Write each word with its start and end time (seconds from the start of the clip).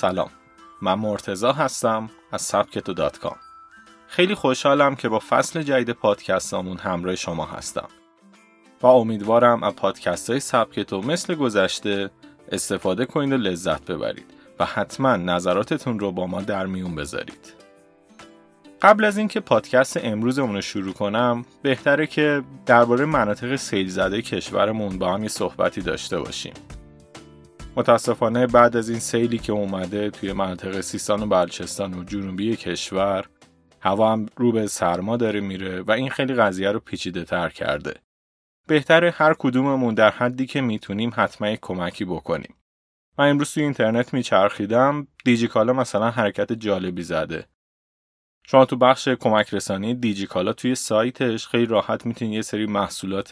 سلام. 0.00 0.30
من 0.82 0.94
مرتزا 0.94 1.52
هستم 1.52 2.10
از 2.32 2.42
سبکتو 2.42 2.92
دات 2.92 3.18
کام. 3.18 3.36
خیلی 4.06 4.34
خوشحالم 4.34 4.96
که 4.96 5.08
با 5.08 5.18
فصل 5.18 5.62
جدید 5.62 5.90
پادکستامون 5.90 6.78
همراه 6.78 7.14
شما 7.14 7.46
هستم. 7.46 7.88
و 8.82 8.86
امیدوارم 8.86 9.62
از 9.62 9.74
پادکست 9.74 10.30
های 10.30 10.40
سبکتو 10.40 11.02
مثل 11.02 11.34
گذشته 11.34 12.10
استفاده 12.52 13.06
کنید 13.06 13.32
و 13.32 13.36
لذت 13.36 13.90
ببرید 13.90 14.34
و 14.58 14.64
حتما 14.64 15.16
نظراتتون 15.16 15.98
رو 15.98 16.12
با 16.12 16.26
ما 16.26 16.42
در 16.42 16.66
میون 16.66 16.94
بذارید. 16.94 17.54
قبل 18.82 19.04
از 19.04 19.18
اینکه 19.18 19.40
پادکست 19.40 19.96
امروزمون 20.04 20.54
رو 20.54 20.60
شروع 20.60 20.92
کنم 20.92 21.44
بهتره 21.62 22.06
که 22.06 22.42
درباره 22.66 23.04
مناطق 23.04 23.56
سیل 23.56 23.88
زده 23.88 24.22
کشورمون 24.22 24.98
با 24.98 25.14
هم 25.14 25.22
یه 25.22 25.28
صحبتی 25.28 25.80
داشته 25.80 26.18
باشیم. 26.18 26.54
متاسفانه 27.78 28.46
بعد 28.46 28.76
از 28.76 28.88
این 28.88 28.98
سیلی 28.98 29.38
که 29.38 29.52
اومده 29.52 30.10
توی 30.10 30.32
مناطق 30.32 30.80
سیستان 30.80 31.22
و 31.22 31.26
بلوچستان 31.26 31.94
و 31.94 32.04
جنوبی 32.04 32.56
کشور 32.56 33.26
هوا 33.80 34.12
هم 34.12 34.26
رو 34.36 34.52
به 34.52 34.66
سرما 34.66 35.16
داره 35.16 35.40
میره 35.40 35.82
و 35.82 35.90
این 35.90 36.10
خیلی 36.10 36.34
قضیه 36.34 36.72
رو 36.72 36.80
پیچیده 36.80 37.24
تر 37.24 37.48
کرده. 37.48 37.94
بهتره 38.68 39.10
هر 39.10 39.34
کدوممون 39.38 39.94
در 39.94 40.10
حدی 40.10 40.46
که 40.46 40.60
می‌تونیم 40.60 41.12
حتما 41.16 41.56
کمکی 41.56 42.04
بکنیم. 42.04 42.54
من 43.18 43.28
امروز 43.28 43.54
توی 43.54 43.62
اینترنت 43.62 44.14
میچرخیدم 44.14 45.06
دیجیکالا 45.24 45.72
مثلا 45.72 46.10
حرکت 46.10 46.52
جالبی 46.52 47.02
زده. 47.02 47.46
شما 48.46 48.64
تو 48.64 48.76
بخش 48.76 49.08
کمک 49.08 49.54
رسانی 49.54 49.94
دیجیکالا 49.94 50.52
توی 50.52 50.74
سایتش 50.74 51.48
خیلی 51.48 51.66
راحت 51.66 52.06
می‌تونید 52.06 52.34
یه 52.34 52.42
سری 52.42 52.66
محصولات 52.66 53.30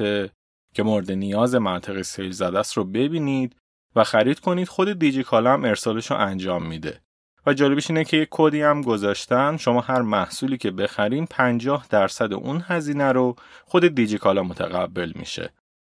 که 0.75 0.83
مورد 0.83 1.13
نیاز 1.13 1.55
منطقه 1.55 2.03
سیل 2.03 2.31
زده 2.31 2.59
است 2.59 2.77
رو 2.77 2.85
ببینید 2.85 3.57
و 3.97 4.05
خرید 4.05 4.41
کنید 4.41 4.69
خود 4.69 4.99
دیجیکالا 4.99 5.53
هم 5.53 5.65
ارسالش 5.65 6.11
رو 6.11 6.17
انجام 6.17 6.67
میده. 6.67 7.01
و 7.47 7.55
جالبش 7.55 7.91
اینه 7.91 8.05
که 8.05 8.17
یک 8.17 8.29
کدی 8.31 8.63
هم 8.63 8.83
گذاشتن. 8.83 9.57
شما 9.57 9.81
هر 9.81 10.03
محصولی 10.03 10.59
که 10.59 10.71
بخرین 10.71 11.27
50 11.27 11.87
درصد 11.91 12.33
اون 12.33 12.65
هزینه 12.67 13.13
رو 13.13 13.37
خود 13.65 13.95
دیجیکالا 13.95 14.43
متقبل 14.43 15.13
میشه. 15.15 15.53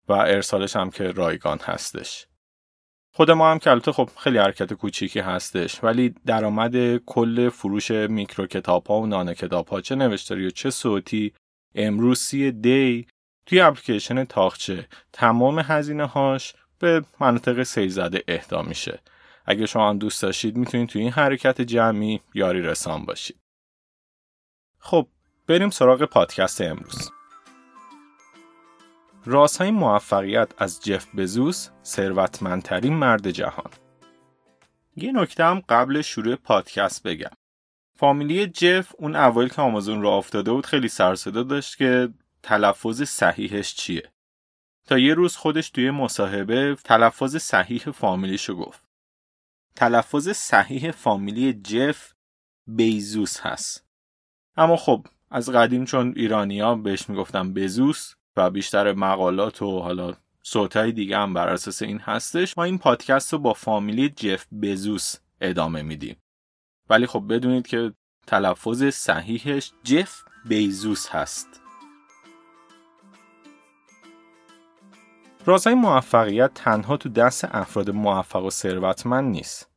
و 0.09 0.13
ارسالش 0.13 0.77
هم 0.77 0.91
که 0.91 1.13
رایگان 1.13 1.59
هستش. 1.59 2.27
خود 3.17 3.31
ما 3.31 3.51
هم 3.51 3.59
که 3.59 3.71
البته 3.71 3.93
خب 3.93 4.11
خیلی 4.19 4.39
حرکت 4.39 4.73
کوچیکی 4.73 5.21
هستش 5.21 5.85
ولی 5.85 6.15
درآمد 6.27 6.97
کل 6.97 7.49
فروش 7.49 7.91
میکرو 7.91 8.47
کتاب 8.47 8.87
ها 8.87 9.01
و 9.01 9.07
نانه 9.07 9.35
کتاب 9.35 9.69
ها 9.69 9.81
چه 9.81 9.95
نوشتاری 9.95 10.47
و 10.47 10.51
چه 10.51 10.71
صوتی 10.71 11.33
امروز 11.75 12.31
دی 12.35 13.07
توی 13.47 13.61
اپلیکیشن 13.61 14.25
تاخچه 14.25 14.89
تمام 15.13 15.59
هزینه 15.59 16.07
هاش 16.07 16.55
به 16.79 17.05
مناطق 17.21 17.63
سیل 17.63 17.89
زده 17.89 18.25
اهدا 18.29 18.63
میشه. 18.63 19.01
اگه 19.47 19.67
شما 19.67 19.91
هم 19.91 19.99
دوست 19.99 20.23
داشتید 20.23 20.57
می‌تونید 20.57 20.89
توی 20.89 21.03
این 21.03 21.11
حرکت 21.13 21.61
جمعی 21.61 22.21
یاری 22.35 22.63
رسان 22.63 23.05
باشید. 23.05 23.37
خب 24.79 25.09
بریم 25.47 25.71
سراغ 25.71 26.05
پادکست 26.05 26.61
امروز. 26.61 27.11
رازهای 29.25 29.71
موفقیت 29.71 30.53
از 30.59 30.81
جف 30.85 31.15
بزوس 31.15 31.69
ثروتمندترین 31.85 32.95
مرد 32.95 33.31
جهان. 33.31 33.71
یه 34.97 35.13
نکته 35.13 35.45
هم 35.45 35.63
قبل 35.69 36.03
شروع 36.03 36.35
پادکست 36.35 37.03
بگم. 37.03 37.31
فامیلی 37.99 38.47
جف 38.47 38.93
اون 38.99 39.17
اوایل 39.17 39.49
که 39.49 39.63
آمازون 39.63 40.03
را 40.03 40.17
افتاده 40.17 40.53
بود 40.53 40.67
خیلی 40.67 40.89
سرصدا 40.89 41.43
داشت 41.43 41.77
که 41.77 42.09
تلفظ 42.43 43.03
صحیحش 43.03 43.75
چیه. 43.75 44.13
تا 44.87 44.99
یه 44.99 45.15
روز 45.15 45.37
خودش 45.37 45.71
توی 45.71 45.91
مصاحبه 45.91 46.77
تلفظ 46.85 47.37
صحیح 47.37 47.91
فامیلیشو 47.91 48.55
گفت. 48.55 48.83
تلفظ 49.75 50.29
صحیح 50.29 50.91
فامیلی 50.91 51.53
جف 51.53 52.13
بیزوس 52.67 53.41
هست. 53.41 53.87
اما 54.57 54.77
خب 54.77 55.07
از 55.31 55.51
قدیم 55.51 55.85
چون 55.85 56.13
ایرانیا 56.17 56.75
بهش 56.75 57.09
می‌گفتن 57.09 57.55
بزوس 57.55 58.15
و 58.37 58.51
بیشتر 58.51 58.93
مقالات 58.93 59.63
و 59.63 59.81
حالا 59.81 60.15
صوتهای 60.43 60.93
دیگه 60.93 61.19
هم 61.19 61.35
بر 61.35 61.49
اساس 61.49 61.83
این 61.83 61.99
هستش 61.99 62.59
ما 62.59 62.65
این 62.65 62.79
پادکست 62.79 63.33
رو 63.33 63.39
با 63.39 63.53
فامیلی 63.53 64.09
جف 64.09 64.47
بزوس 64.63 65.15
ادامه 65.41 65.83
میدیم. 65.83 66.17
ولی 66.91 67.07
خب 67.07 67.25
بدونید 67.29 67.67
که 67.67 67.93
تلفظ 68.27 68.85
صحیحش 68.85 69.73
جف 69.85 70.23
بیزوس 70.45 71.09
هست. 71.09 71.66
رازهای 75.47 75.75
موفقیت 75.75 76.51
تنها 76.55 76.97
تو 76.97 77.09
دست 77.09 77.45
افراد 77.45 77.91
موفق 77.91 78.45
و 78.45 78.51
ثروتمند 78.51 79.31
نیست. 79.31 79.71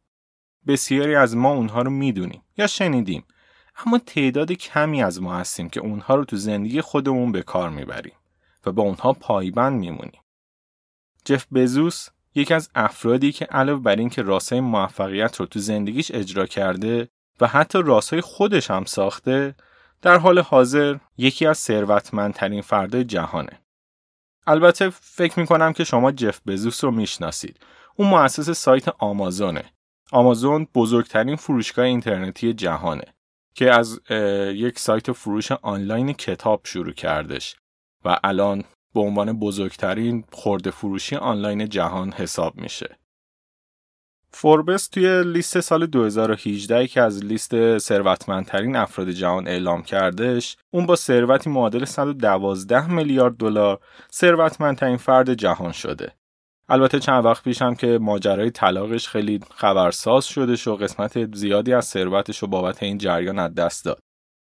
بسیاری 0.68 1.16
از 1.16 1.36
ما 1.36 1.54
اونها 1.54 1.82
رو 1.82 1.90
می‌دونیم 1.90 2.42
یا 2.58 2.68
شنیدیم 2.68 3.24
اما 3.86 3.98
تعداد 3.98 4.52
کمی 4.52 5.04
از 5.04 5.22
ما 5.22 5.36
هستیم 5.38 5.70
که 5.70 5.80
اونها 5.80 6.16
رو 6.16 6.26
تو 6.26 6.36
زندگی 6.36 6.82
خودمون 6.82 7.32
به 7.32 7.42
کار 7.42 7.70
می‌بریم 7.70 8.14
و 8.66 8.72
با 8.72 8.84
اونها 8.84 9.14
پایبند 9.14 9.80
میمونیم. 9.80 10.22
جف 11.26 11.46
بزوس 11.54 12.08
یکی 12.36 12.54
از 12.54 12.70
افرادی 12.76 13.32
که 13.32 13.46
علاوه 13.46 13.82
بر 13.82 13.96
اینکه 13.96 14.22
راسای 14.22 14.60
موفقیت 14.60 15.36
رو 15.36 15.46
تو 15.46 15.60
زندگیش 15.60 16.12
اجرا 16.12 16.46
کرده 16.46 17.10
و 17.42 17.48
حتی 17.48 17.82
راسای 17.82 18.22
خودش 18.22 18.72
هم 18.72 18.86
ساخته 18.86 19.56
در 20.02 20.18
حال 20.18 20.40
حاضر 20.40 20.98
یکی 21.18 21.46
از 21.46 21.58
ثروتمندترین 21.58 22.62
فردای 22.62 23.04
جهانه. 23.04 23.62
البته 24.48 24.90
فکر 24.90 25.46
کنم 25.46 25.74
که 25.74 25.84
شما 25.84 26.12
جف 26.12 26.42
بزوس 26.48 26.84
رو 26.84 26.92
می‌شناسید. 26.92 27.60
اون 27.96 28.10
مؤسس 28.10 28.50
سایت 28.50 28.88
آمازونه. 28.88 29.64
آمازون 30.12 30.68
بزرگترین 30.76 31.36
فروشگاه 31.36 31.86
اینترنتی 31.86 32.54
جهانه 32.54 33.04
که 33.56 33.72
از 33.72 34.00
یک 34.56 34.80
سایت 34.80 35.12
فروش 35.12 35.52
آنلاین 35.52 36.14
کتاب 36.14 36.62
شروع 36.64 36.94
کردش 36.94 37.56
و 38.06 38.20
الان 38.24 38.64
به 38.94 39.00
عنوان 39.00 39.40
بزرگترین 39.40 40.24
خورده 40.32 40.72
فروشی 40.72 41.16
آنلاین 41.16 41.70
جهان 41.70 42.12
حساب 42.12 42.56
میشه. 42.56 42.98
فوربس 44.32 44.88
توی 44.88 45.24
لیست 45.24 45.60
سال 45.60 45.86
2018 45.86 46.88
که 46.88 47.02
از 47.02 47.26
لیست 47.26 47.78
ثروتمندترین 47.78 48.76
افراد 48.76 49.10
جهان 49.10 49.48
اعلام 49.48 49.84
کردش 49.84 50.58
اون 50.72 50.86
با 50.86 50.96
ثروتی 50.96 51.50
معادل 51.50 51.86
112 51.86 52.88
میلیارد 52.88 53.38
دلار 53.38 53.80
ثروتمندترین 54.12 54.98
فرد 54.98 55.34
جهان 55.34 55.72
شده. 55.72 56.12
البته 56.70 57.00
چند 57.00 57.26
وقت 57.26 57.44
پیش 57.44 57.62
هم 57.62 57.76
که 57.76 57.98
ماجرای 58.02 58.52
طلاقش 58.52 59.08
خیلی 59.08 59.40
خبرساز 59.56 60.26
شده 60.26 60.72
و 60.72 60.76
قسمت 60.76 61.36
زیادی 61.36 61.74
از 61.74 61.86
ثروتش 61.86 62.38
رو 62.38 62.48
بابت 62.48 62.84
این 62.84 62.98
جریان 62.98 63.40
از 63.40 63.56
دست 63.56 63.86
داد. 63.86 64.00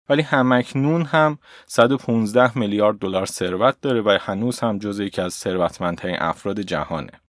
ولی 0.10 0.22
همکنون 0.22 1.06
هم 1.06 1.38
115 1.66 2.58
میلیارد 2.58 2.98
دلار 2.98 3.26
ثروت 3.26 3.82
داره 3.82 4.02
و 4.02 4.18
هنوز 4.22 4.60
هم 4.60 4.80
جزو 4.80 5.04
یکی 5.04 5.22
از 5.22 5.34
ثروتمندترین 5.34 6.18
افراد 6.20 6.60
جهانه. 6.60 7.23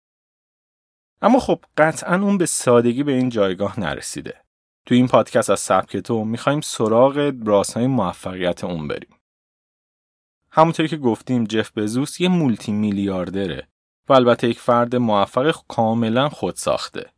اما 1.23 1.39
خب 1.39 1.65
قطعا 1.77 2.15
اون 2.15 2.37
به 2.37 2.45
سادگی 2.45 3.03
به 3.03 3.11
این 3.11 3.29
جایگاه 3.29 3.79
نرسیده. 3.79 4.41
تو 4.85 4.95
این 4.95 5.07
پادکست 5.07 5.49
از 5.49 5.59
سبک 5.59 5.97
تو 5.97 6.25
می‌خوایم 6.25 6.61
سراغ 6.61 7.33
راسهای 7.45 7.87
موفقیت 7.87 8.63
اون 8.63 8.87
بریم. 8.87 9.15
همونطوری 10.51 10.87
که 10.87 10.97
گفتیم 10.97 11.43
جف 11.43 11.77
بزوس 11.77 12.21
یه 12.21 12.29
مولتی 12.29 12.71
میلیاردره 12.71 13.67
و 14.09 14.13
البته 14.13 14.47
یک 14.49 14.59
فرد 14.59 14.95
موفق 14.95 15.55
کاملا 15.67 16.29
خود 16.29 16.55
ساخته. 16.55 17.09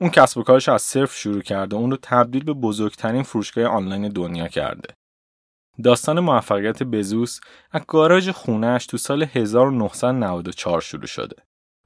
اون 0.00 0.10
کسب 0.10 0.38
و 0.38 0.42
کارش 0.42 0.68
از 0.68 0.82
صرف 0.82 1.14
شروع 1.14 1.42
کرده 1.42 1.76
اون 1.76 1.90
رو 1.90 1.98
تبدیل 2.02 2.44
به 2.44 2.52
بزرگترین 2.52 3.22
فروشگاه 3.22 3.64
آنلاین 3.64 4.08
دنیا 4.08 4.48
کرده. 4.48 4.94
داستان 5.84 6.20
موفقیت 6.20 6.82
بزوس 6.82 7.40
از 7.70 7.82
گاراژ 7.88 8.28
خونهش 8.28 8.86
تو 8.86 8.96
سال 8.96 9.22
1994 9.22 10.80
شروع 10.80 11.06
شده. 11.06 11.36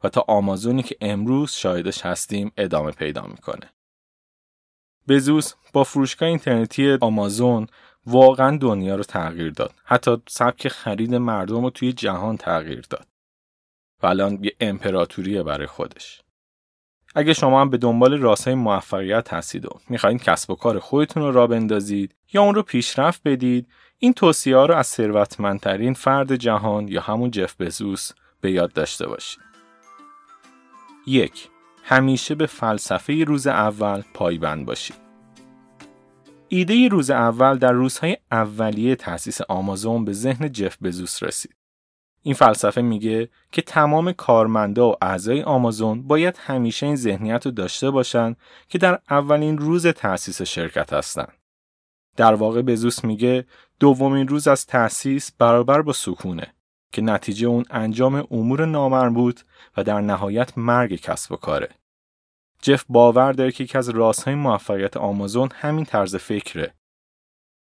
و 0.04 0.08
تا 0.08 0.24
آمازونی 0.28 0.82
که 0.82 0.96
امروز 1.00 1.52
شاهدش 1.52 2.06
هستیم 2.06 2.52
ادامه 2.56 2.90
پیدا 2.90 3.22
می‌کنه. 3.22 3.70
بزوس 5.08 5.52
با 5.72 5.84
فروشگاه 5.84 6.28
اینترنتی 6.28 6.98
آمازون 7.00 7.66
واقعا 8.06 8.56
دنیا 8.56 8.96
رو 8.96 9.02
تغییر 9.02 9.50
داد. 9.50 9.74
حتی 9.84 10.16
سبک 10.28 10.68
خرید 10.68 11.14
مردم 11.14 11.64
رو 11.64 11.70
توی 11.70 11.92
جهان 11.92 12.36
تغییر 12.36 12.86
داد. 12.90 13.06
و 14.02 14.06
الان 14.06 14.38
یه 14.44 14.52
امپراتوریه 14.60 15.42
برای 15.42 15.66
خودش. 15.66 16.22
اگه 17.14 17.32
شما 17.32 17.60
هم 17.60 17.70
به 17.70 17.76
دنبال 17.76 18.18
راستای 18.18 18.54
موفقیت 18.54 19.32
هستید 19.32 19.66
و 19.66 19.80
می‌خواین 19.88 20.18
کسب 20.18 20.50
و 20.50 20.54
کار 20.54 20.78
خودتون 20.78 21.22
رو 21.22 21.32
را 21.32 21.46
بندازید 21.46 22.14
یا 22.32 22.42
اون 22.42 22.54
رو 22.54 22.62
پیشرفت 22.62 23.22
بدید 23.24 23.66
این 23.98 24.12
توصیه 24.12 24.56
ها 24.56 24.66
رو 24.66 24.74
از 24.74 24.86
ثروتمندترین 24.86 25.94
فرد 25.94 26.36
جهان 26.36 26.88
یا 26.88 27.00
همون 27.00 27.30
جف 27.30 27.60
بزوس 27.60 28.10
به 28.40 28.52
یاد 28.52 28.72
داشته 28.72 29.06
باشید. 29.06 29.53
یک 31.06 31.48
همیشه 31.82 32.34
به 32.34 32.46
فلسفه 32.46 33.24
روز 33.24 33.46
اول 33.46 34.02
پایبند 34.14 34.66
باشید. 34.66 34.96
ایده 36.48 36.88
روز 36.88 37.10
اول 37.10 37.58
در 37.58 37.72
روزهای 37.72 38.16
اولیه 38.32 38.96
تأسیس 38.96 39.40
آمازون 39.40 40.04
به 40.04 40.12
ذهن 40.12 40.52
جف 40.52 40.76
بزوس 40.82 41.22
رسید. 41.22 41.54
این 42.22 42.34
فلسفه 42.34 42.82
میگه 42.82 43.28
که 43.52 43.62
تمام 43.62 44.12
کارمندا 44.12 44.90
و 44.90 44.96
اعضای 45.02 45.42
آمازون 45.42 46.02
باید 46.02 46.36
همیشه 46.38 46.86
این 46.86 46.96
ذهنیت 46.96 47.46
رو 47.46 47.52
داشته 47.52 47.90
باشن 47.90 48.36
که 48.68 48.78
در 48.78 48.98
اولین 49.10 49.58
روز 49.58 49.86
تأسیس 49.86 50.42
شرکت 50.42 50.92
هستن. 50.92 51.26
در 52.16 52.34
واقع 52.34 52.62
بزوس 52.62 53.04
میگه 53.04 53.46
دومین 53.80 54.28
روز 54.28 54.48
از 54.48 54.66
تأسیس 54.66 55.32
برابر 55.38 55.82
با 55.82 55.92
سکونه 55.92 56.54
که 56.94 57.02
نتیجه 57.02 57.46
اون 57.46 57.64
انجام 57.70 58.26
امور 58.30 58.64
نامربوط 58.66 59.40
و 59.76 59.84
در 59.84 60.00
نهایت 60.00 60.58
مرگ 60.58 60.94
کسب 60.94 61.32
و 61.32 61.36
کاره. 61.36 61.68
جف 62.62 62.84
باور 62.88 63.32
داره 63.32 63.52
که 63.52 63.64
یکی 63.64 63.78
از 63.78 63.88
رازهای 63.88 64.34
موفقیت 64.34 64.96
آمازون 64.96 65.48
همین 65.54 65.84
طرز 65.84 66.16
فکره 66.16 66.74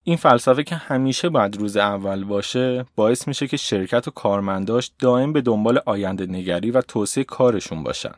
این 0.02 0.16
فلسفه 0.16 0.64
که 0.64 0.74
همیشه 0.74 1.28
بعد 1.28 1.56
روز 1.56 1.76
اول 1.76 2.24
باشه 2.24 2.84
باعث 2.96 3.28
میشه 3.28 3.46
که 3.46 3.56
شرکت 3.56 4.08
و 4.08 4.10
کارمنداش 4.10 4.90
دائم 4.98 5.32
به 5.32 5.40
دنبال 5.40 5.80
آینده 5.86 6.26
نگری 6.26 6.70
و 6.70 6.80
توسعه 6.80 7.24
کارشون 7.24 7.82
باشن 7.82 8.14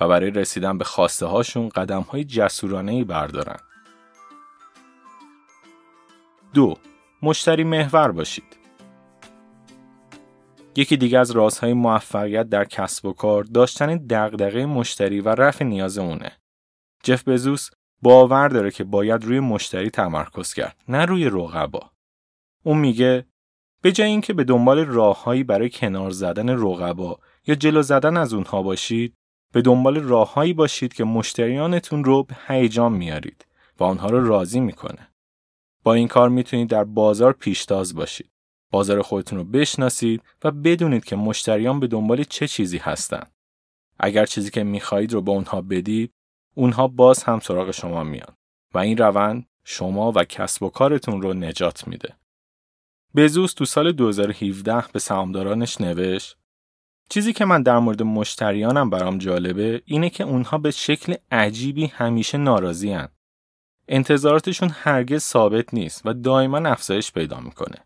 و 0.00 0.08
برای 0.08 0.30
رسیدن 0.30 0.78
به 0.78 0.84
خواسته 0.84 1.26
هاشون 1.26 1.68
قدم 1.68 2.00
های 2.00 2.24
جسورانه 2.24 2.92
ای 2.92 3.04
بردارن. 3.04 3.58
دو 6.54 6.74
مشتری 7.22 7.64
محور 7.64 8.12
باشید. 8.12 8.63
یکی 10.76 10.96
دیگه 10.96 11.18
از 11.18 11.30
رازهای 11.30 11.72
موفقیت 11.72 12.48
در 12.48 12.64
کسب 12.64 13.06
و 13.06 13.12
کار 13.12 13.44
داشتن 13.44 13.96
دغدغه 13.96 14.66
مشتری 14.66 15.20
و 15.20 15.28
رفع 15.28 15.64
نیاز 15.64 15.98
اونه. 15.98 16.32
جف 17.02 17.28
بزوس 17.28 17.70
باور 18.02 18.48
داره 18.48 18.70
که 18.70 18.84
باید 18.84 19.24
روی 19.24 19.40
مشتری 19.40 19.90
تمرکز 19.90 20.54
کرد 20.54 20.76
نه 20.88 21.04
روی 21.04 21.24
رقبا. 21.24 21.90
اون 22.64 22.78
میگه 22.78 23.26
به 23.80 23.92
جای 23.92 24.08
اینکه 24.08 24.32
به 24.32 24.44
دنبال 24.44 24.78
راههایی 24.78 25.44
برای 25.44 25.70
کنار 25.70 26.10
زدن 26.10 26.48
رقبا 26.48 27.18
یا 27.46 27.54
جلو 27.54 27.82
زدن 27.82 28.16
از 28.16 28.34
اونها 28.34 28.62
باشید 28.62 29.14
به 29.52 29.62
دنبال 29.62 29.96
راههایی 29.96 30.52
باشید 30.52 30.94
که 30.94 31.04
مشتریانتون 31.04 32.04
رو 32.04 32.22
به 32.22 32.36
هیجان 32.48 32.92
میارید 32.92 33.46
و 33.80 33.84
آنها 33.84 34.08
رو 34.08 34.28
راضی 34.28 34.60
می‌کنه. 34.60 35.08
با 35.84 35.94
این 35.94 36.08
کار 36.08 36.28
می‌تونید 36.28 36.68
در 36.68 36.84
بازار 36.84 37.32
پیشتاز 37.32 37.94
باشید. 37.94 38.30
بازار 38.74 39.02
خودتون 39.02 39.38
رو 39.38 39.44
بشناسید 39.44 40.22
و 40.44 40.50
بدونید 40.50 41.04
که 41.04 41.16
مشتریان 41.16 41.80
به 41.80 41.86
دنبال 41.86 42.24
چه 42.24 42.48
چیزی 42.48 42.78
هستند 42.78 43.32
اگر 43.98 44.26
چیزی 44.26 44.50
که 44.50 44.64
می‌خواهید 44.64 45.12
رو 45.12 45.22
به 45.22 45.30
اونها 45.30 45.60
بدید 45.60 46.12
اونها 46.54 46.88
باز 46.88 47.22
هم 47.22 47.40
سراغ 47.40 47.70
شما 47.70 48.04
میان 48.04 48.36
و 48.74 48.78
این 48.78 48.96
روند 48.96 49.46
شما 49.64 50.12
و 50.16 50.24
کسب 50.24 50.62
و 50.62 50.68
کارتون 50.68 51.22
رو 51.22 51.34
نجات 51.34 51.88
میده. 51.88 52.14
بزوس 53.16 53.54
تو 53.54 53.64
سال 53.64 53.92
2017 53.92 54.84
به 54.92 54.98
سهامدارانش 54.98 55.80
نوشت 55.80 56.36
چیزی 57.08 57.32
که 57.32 57.44
من 57.44 57.62
در 57.62 57.78
مورد 57.78 58.02
مشتریانم 58.02 58.90
برام 58.90 59.18
جالبه 59.18 59.82
اینه 59.84 60.10
که 60.10 60.24
اونها 60.24 60.58
به 60.58 60.70
شکل 60.70 61.14
عجیبی 61.30 61.86
همیشه 61.86 62.38
ناراضی. 62.38 62.98
انتظاراتشون 63.88 64.70
هرگز 64.72 65.22
ثابت 65.22 65.74
نیست 65.74 66.02
و 66.04 66.14
دائما 66.14 66.58
افزایش 66.58 67.12
پیدا 67.12 67.40
می‌کنه. 67.40 67.76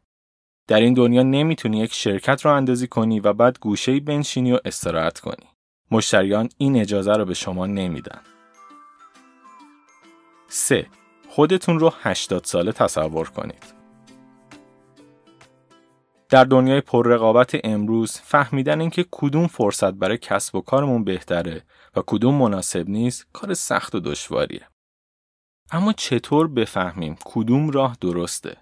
در 0.68 0.80
این 0.80 0.94
دنیا 0.94 1.22
نمی‌تونی 1.22 1.78
یک 1.78 1.94
شرکت 1.94 2.44
رو 2.44 2.52
اندازی 2.52 2.86
کنی 2.86 3.20
و 3.20 3.32
بعد 3.32 3.58
گوشه 3.58 4.00
بنشینی 4.00 4.52
و 4.52 4.58
استراحت 4.64 5.20
کنی. 5.20 5.46
مشتریان 5.90 6.48
این 6.58 6.76
اجازه 6.76 7.12
رو 7.12 7.24
به 7.24 7.34
شما 7.34 7.66
نمیدن. 7.66 8.20
3. 10.48 10.86
خودتون 11.28 11.78
رو 11.78 11.92
80 12.02 12.44
ساله 12.44 12.72
تصور 12.72 13.28
کنید. 13.28 13.64
در 16.28 16.44
دنیای 16.44 16.80
پررقابت 16.80 17.60
امروز 17.64 18.12
فهمیدن 18.12 18.80
اینکه 18.80 19.04
کدوم 19.10 19.46
فرصت 19.46 19.92
برای 19.94 20.18
کسب 20.18 20.54
و 20.54 20.60
کارمون 20.60 21.04
بهتره 21.04 21.62
و 21.96 22.02
کدوم 22.06 22.34
مناسب 22.34 22.88
نیست 22.88 23.26
کار 23.32 23.54
سخت 23.54 23.94
و 23.94 24.00
دشواریه. 24.00 24.68
اما 25.72 25.92
چطور 25.92 26.48
بفهمیم 26.48 27.16
کدوم 27.24 27.70
راه 27.70 27.96
درسته؟ 28.00 28.56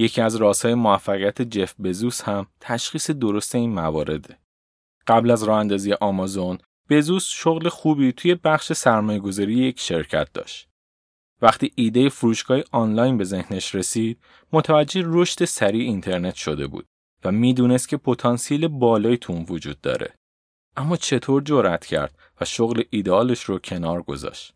یکی 0.00 0.20
از 0.20 0.36
راسهای 0.36 0.74
موفقیت 0.74 1.42
جف 1.42 1.74
بزوس 1.80 2.22
هم 2.22 2.46
تشخیص 2.60 3.10
درست 3.10 3.54
این 3.54 3.72
موارده. 3.72 4.38
قبل 5.06 5.30
از 5.30 5.42
راه 5.42 5.58
اندازی 5.58 5.92
آمازون 5.92 6.58
بزوس 6.90 7.26
شغل 7.28 7.68
خوبی 7.68 8.12
توی 8.12 8.34
بخش 8.34 8.72
سرمایه 8.72 9.18
گذاری 9.18 9.54
یک 9.54 9.80
شرکت 9.80 10.32
داشت. 10.32 10.68
وقتی 11.42 11.72
ایده 11.74 12.08
فروشگاه 12.08 12.60
آنلاین 12.72 13.18
به 13.18 13.24
ذهنش 13.24 13.74
رسید، 13.74 14.18
متوجه 14.52 15.02
رشد 15.04 15.44
سریع 15.44 15.82
اینترنت 15.82 16.34
شده 16.34 16.66
بود 16.66 16.86
و 17.24 17.32
می‌دونست 17.32 17.88
که 17.88 17.96
پتانسیل 17.96 18.68
بالایی 18.68 19.16
تو 19.16 19.32
اون 19.32 19.46
وجود 19.48 19.80
داره. 19.80 20.14
اما 20.76 20.96
چطور 20.96 21.42
جرأت 21.42 21.86
کرد 21.86 22.18
و 22.40 22.44
شغل 22.44 22.82
ایدالش 22.90 23.42
رو 23.44 23.58
کنار 23.58 24.02
گذاشت؟ 24.02 24.54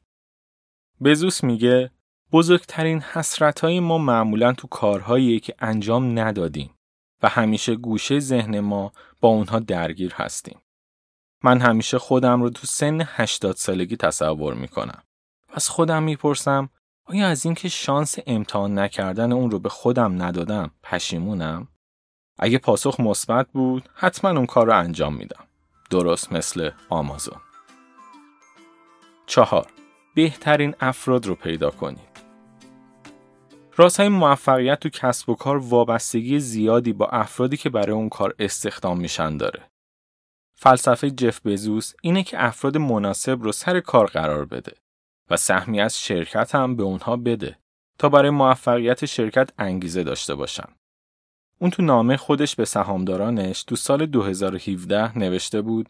بزوس 1.04 1.44
میگه 1.44 1.90
بزرگترین 2.34 3.00
حسرت 3.00 3.64
ما 3.64 3.98
معمولا 3.98 4.52
تو 4.52 4.68
کارهایی 4.68 5.40
که 5.40 5.54
انجام 5.58 6.18
ندادیم 6.18 6.70
و 7.22 7.28
همیشه 7.28 7.74
گوشه 7.74 8.20
ذهن 8.20 8.60
ما 8.60 8.92
با 9.20 9.28
اونها 9.28 9.58
درگیر 9.58 10.14
هستیم. 10.14 10.58
من 11.42 11.60
همیشه 11.60 11.98
خودم 11.98 12.42
رو 12.42 12.50
تو 12.50 12.66
سن 12.66 13.00
80 13.06 13.56
سالگی 13.56 13.96
تصور 13.96 14.54
می‌کنم. 14.54 15.02
از 15.52 15.68
خودم 15.68 16.02
می‌پرسم 16.02 16.68
آیا 17.04 17.28
از 17.28 17.44
اینکه 17.44 17.68
شانس 17.68 18.16
امتحان 18.26 18.78
نکردن 18.78 19.32
اون 19.32 19.50
رو 19.50 19.58
به 19.58 19.68
خودم 19.68 20.22
ندادم 20.22 20.70
پشیمونم؟ 20.82 21.68
اگه 22.38 22.58
پاسخ 22.58 23.00
مثبت 23.00 23.46
بود 23.52 23.88
حتما 23.94 24.30
اون 24.30 24.46
کار 24.46 24.66
رو 24.66 24.78
انجام 24.78 25.14
میدم. 25.14 25.44
درست 25.90 26.32
مثل 26.32 26.70
آمازون. 26.88 27.40
چهار 29.26 29.66
بهترین 30.14 30.74
افراد 30.80 31.26
رو 31.26 31.34
پیدا 31.34 31.70
کنید. 31.70 32.13
های 33.78 34.08
موفقیت 34.08 34.80
تو 34.80 34.88
کسب 34.88 35.28
و 35.28 35.34
کار 35.34 35.56
وابستگی 35.56 36.40
زیادی 36.40 36.92
با 36.92 37.06
افرادی 37.06 37.56
که 37.56 37.70
برای 37.70 37.92
اون 37.92 38.08
کار 38.08 38.34
استخدام 38.38 39.00
میشن 39.00 39.36
داره. 39.36 39.62
فلسفه 40.56 41.10
جف 41.10 41.46
بزوس 41.46 41.92
اینه 42.02 42.22
که 42.22 42.44
افراد 42.44 42.76
مناسب 42.76 43.42
رو 43.42 43.52
سر 43.52 43.80
کار 43.80 44.06
قرار 44.06 44.44
بده 44.44 44.72
و 45.30 45.36
سهمی 45.36 45.80
از 45.80 45.98
شرکت 45.98 46.54
هم 46.54 46.76
به 46.76 46.82
اونها 46.82 47.16
بده 47.16 47.58
تا 47.98 48.08
برای 48.08 48.30
موفقیت 48.30 49.04
شرکت 49.04 49.50
انگیزه 49.58 50.02
داشته 50.02 50.34
باشن. 50.34 50.68
اون 51.58 51.70
تو 51.70 51.82
نامه 51.82 52.16
خودش 52.16 52.56
به 52.56 52.64
سهامدارانش 52.64 53.64
تو 53.64 53.76
سال 53.76 54.06
2017 54.06 55.18
نوشته 55.18 55.62
بود 55.62 55.88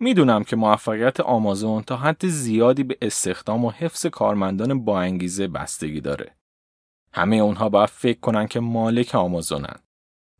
می‌دونم 0.00 0.44
که 0.44 0.56
موفقیت 0.56 1.20
آمازون 1.20 1.82
تا 1.82 1.96
حد 1.96 2.26
زیادی 2.26 2.84
به 2.84 2.98
استخدام 3.02 3.64
و 3.64 3.70
حفظ 3.70 4.06
کارمندان 4.06 4.84
با 4.84 5.00
انگیزه 5.00 5.48
بستگی 5.48 6.00
داره. 6.00 6.36
همه 7.14 7.36
اونها 7.36 7.68
باید 7.68 7.88
فکر 7.88 8.20
کنن 8.20 8.46
که 8.46 8.60
مالک 8.60 9.14
آمازونن. 9.14 9.76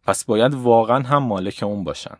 پس 0.06 0.24
باید 0.24 0.54
واقعا 0.54 1.02
هم 1.02 1.22
مالک 1.22 1.62
اون 1.62 1.84
باشن. 1.84 2.16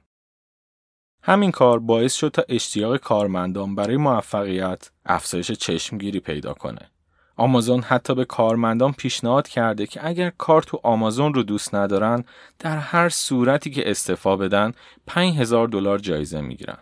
همین 1.23 1.51
کار 1.51 1.79
باعث 1.79 2.15
شد 2.15 2.29
تا 2.29 2.45
اشتیاق 2.49 2.97
کارمندان 2.97 3.75
برای 3.75 3.97
موفقیت 3.97 4.91
افزایش 5.07 5.53
چشمگیری 5.53 6.21
پیدا 6.21 6.55
کنه. 6.55 6.91
آمازون 7.37 7.81
حتی 7.81 8.15
به 8.15 8.25
کارمندان 8.25 8.93
پیشنهاد 8.93 9.49
کرده 9.49 9.87
که 9.87 10.07
اگر 10.07 10.31
کار 10.31 10.63
تو 10.63 10.81
آمازون 10.83 11.35
رو 11.35 11.43
دوست 11.43 11.75
ندارن 11.75 12.25
در 12.59 12.79
هر 12.79 13.09
صورتی 13.09 13.71
که 13.71 13.91
استعفا 13.91 14.37
بدن 14.37 14.73
5000 15.07 15.69
دلار 15.69 15.99
جایزه 15.99 16.41
می‌گیرن. 16.41 16.79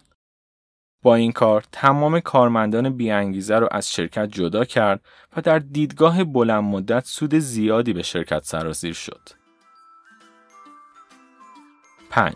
با 1.03 1.15
این 1.15 1.33
کار 1.33 1.65
تمام 1.73 2.21
کارمندان 2.21 2.97
بیانگیزه 2.97 3.59
رو 3.59 3.69
از 3.71 3.91
شرکت 3.91 4.27
جدا 4.27 4.65
کرد 4.65 5.01
و 5.37 5.41
در 5.41 5.59
دیدگاه 5.59 6.25
بلند 6.25 6.65
مدت 6.65 7.05
سود 7.05 7.35
زیادی 7.35 7.93
به 7.93 8.03
شرکت 8.03 8.45
سرازیر 8.45 8.93
شد. 8.93 9.29
5. 12.11 12.35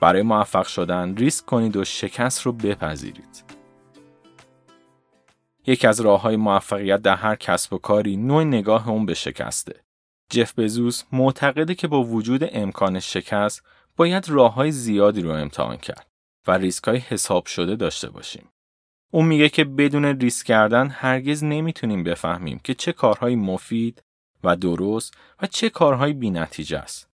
برای 0.00 0.22
موفق 0.22 0.66
شدن 0.66 1.16
ریسک 1.16 1.46
کنید 1.46 1.76
و 1.76 1.84
شکست 1.84 2.42
رو 2.42 2.52
بپذیرید. 2.52 3.44
یکی 5.66 5.86
از 5.86 6.00
راه 6.00 6.20
های 6.20 6.36
موفقیت 6.36 7.02
در 7.02 7.16
هر 7.16 7.36
کسب 7.36 7.72
و 7.72 7.78
کاری 7.78 8.16
نوع 8.16 8.44
نگاه 8.44 8.88
اون 8.88 9.06
به 9.06 9.14
شکسته. 9.14 9.80
جف 10.30 10.58
بزوس 10.58 11.02
معتقده 11.12 11.74
که 11.74 11.88
با 11.88 12.02
وجود 12.02 12.48
امکان 12.52 13.00
شکست 13.00 13.62
باید 13.96 14.28
راه 14.28 14.54
های 14.54 14.72
زیادی 14.72 15.22
رو 15.22 15.30
امتحان 15.30 15.76
کرد 15.76 16.11
و 16.46 16.52
ریسک 16.52 16.84
های 16.84 16.98
حساب 16.98 17.46
شده 17.46 17.76
داشته 17.76 18.10
باشیم. 18.10 18.48
اون 19.10 19.26
میگه 19.26 19.48
که 19.48 19.64
بدون 19.64 20.04
ریسک 20.04 20.46
کردن 20.46 20.88
هرگز 20.88 21.44
نمی‌تونیم 21.44 22.04
بفهمیم 22.04 22.60
که 22.64 22.74
چه 22.74 22.92
کارهایی 22.92 23.36
مفید 23.36 24.02
و 24.44 24.56
درست 24.56 25.14
و 25.42 25.46
چه 25.46 25.70
کارهایی 25.70 26.14
بینتیجه 26.14 26.78
است. 26.78 27.08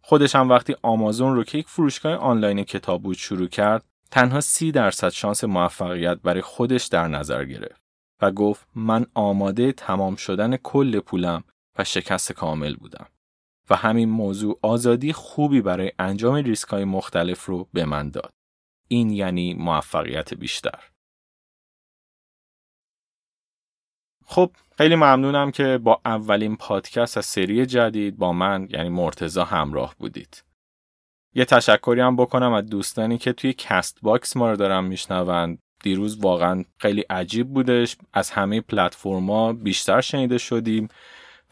خودش 0.00 0.34
هم 0.34 0.48
وقتی 0.48 0.76
آمازون 0.82 1.34
رو 1.34 1.44
که 1.44 1.58
یک 1.58 1.68
فروشگاه 1.68 2.14
آنلاین 2.14 2.64
کتاب 2.64 3.02
بود 3.02 3.16
شروع 3.16 3.48
کرد 3.48 3.84
تنها 4.10 4.40
سی 4.40 4.72
درصد 4.72 5.08
شانس 5.08 5.44
موفقیت 5.44 6.18
برای 6.18 6.42
خودش 6.42 6.84
در 6.86 7.08
نظر 7.08 7.44
گرفت 7.44 7.80
و 8.22 8.30
گفت 8.30 8.66
من 8.74 9.06
آماده 9.14 9.72
تمام 9.72 10.16
شدن 10.16 10.56
کل 10.56 11.00
پولم 11.00 11.44
و 11.78 11.84
شکست 11.84 12.32
کامل 12.32 12.76
بودم. 12.76 13.06
و 13.70 13.76
همین 13.76 14.08
موضوع 14.08 14.58
آزادی 14.62 15.12
خوبی 15.12 15.60
برای 15.60 15.92
انجام 15.98 16.34
ریسک 16.34 16.68
های 16.68 16.84
مختلف 16.84 17.44
رو 17.44 17.68
به 17.72 17.84
من 17.84 18.10
داد. 18.10 18.30
این 18.88 19.10
یعنی 19.10 19.54
موفقیت 19.54 20.34
بیشتر. 20.34 20.90
خب 24.26 24.50
خیلی 24.78 24.94
ممنونم 24.94 25.50
که 25.50 25.78
با 25.78 26.00
اولین 26.04 26.56
پادکست 26.56 27.18
از 27.18 27.26
سری 27.26 27.66
جدید 27.66 28.16
با 28.16 28.32
من 28.32 28.68
یعنی 28.70 28.88
مرتضی 28.88 29.44
همراه 29.44 29.94
بودید. 29.98 30.42
یه 31.34 31.44
تشکری 31.44 32.00
هم 32.00 32.16
بکنم 32.16 32.52
از 32.52 32.66
دوستانی 32.66 33.18
که 33.18 33.32
توی 33.32 33.52
کست 33.52 33.98
باکس 34.02 34.36
ما 34.36 34.50
رو 34.50 34.56
دارن 34.56 34.84
میشنوند. 34.84 35.58
دیروز 35.82 36.18
واقعا 36.18 36.64
خیلی 36.78 37.00
عجیب 37.00 37.48
بودش 37.48 37.96
از 38.12 38.30
همه 38.30 38.60
پلتفرما 38.60 39.52
بیشتر 39.52 40.00
شنیده 40.00 40.38
شدیم 40.38 40.88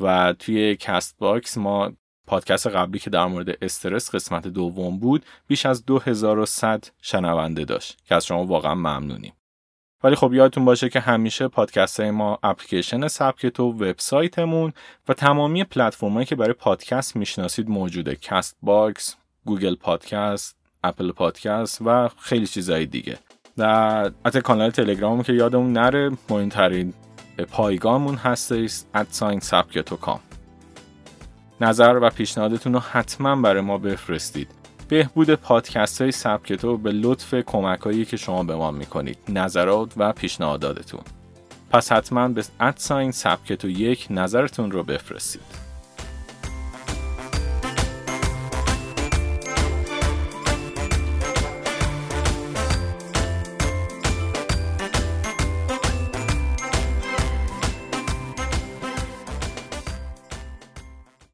و 0.01 0.33
توی 0.39 0.77
کست 0.77 1.19
باکس 1.19 1.59
ما 1.59 1.93
پادکست 2.27 2.67
قبلی 2.67 2.99
که 2.99 3.11
در 3.11 3.27
مورد 3.27 3.65
استرس 3.65 4.15
قسمت 4.15 4.47
دوم 4.47 4.99
بود 4.99 5.25
بیش 5.47 5.67
از 5.67 5.87
2100 5.87 6.85
شنونده 7.03 7.65
داشت 7.65 7.99
که 8.09 8.15
از 8.15 8.27
شما 8.27 8.45
واقعا 8.45 8.75
ممنونیم. 8.75 9.33
ولی 10.05 10.15
خب 10.15 10.35
یادتون 10.35 10.65
باشه 10.65 10.89
که 10.89 11.01
همیشه 11.01 11.49
پادکست 11.49 12.01
های 12.01 12.11
ما 12.11 12.39
اپلیکیشن 12.43 13.09
سبکتو 13.09 13.61
و 13.61 13.73
وبسایتمون 13.73 14.73
و 15.09 15.15
تمامی 15.15 15.65
پلتفرمایی 15.65 16.27
که 16.27 16.37
برای 16.37 16.53
پادکست 16.53 17.17
می‌شناسید 17.17 17.69
موجوده. 17.69 18.17
CastBox 18.17 19.17
Google 19.45 19.75
Podcast 19.75 20.57
Apple 20.85 21.13
Podcast 21.13 21.83
و 21.85 22.09
خیلی 22.09 22.47
چیزهای 22.47 22.87
دیگه. 22.87 23.19
در 23.57 24.13
حتی 24.27 24.41
کانال 24.41 24.71
تلگرام 24.71 25.23
که 25.23 25.33
یادمون 25.33 25.73
نره 25.73 26.11
مهمترین 26.31 26.95
پایگامون 27.51 28.15
هستش 28.15 28.81
at 28.95 29.10
sign 29.10 29.41
سبکتو 29.41 29.97
com. 29.97 30.21
نظر 31.61 31.99
و 32.03 32.11
پیشنهادتون 32.11 32.73
رو 32.73 32.81
حتما 32.81 33.37
برای 33.37 33.61
ما 33.61 33.79
بفرستید. 33.79 34.49
بهبود 34.89 35.35
پادکست 35.35 36.03
های 36.03 36.13
سبکتو 36.13 36.77
به 36.77 36.93
لطف 36.93 37.35
کمک 37.35 37.81
هایی 37.81 38.05
که 38.05 38.17
شما 38.17 38.43
به 38.43 38.57
ما 38.57 38.71
می‌کنید 38.71 39.19
نظرات 39.29 39.93
و 39.97 40.13
پیشنهاداتتون. 40.13 41.01
پس 41.71 41.93
حتما 41.93 42.29
به 42.29 42.45
ادساین 42.61 43.11
سبکتو 43.11 43.69
یک 43.69 44.07
نظرتون 44.11 44.71
رو 44.71 44.83
بفرستید. 44.83 45.64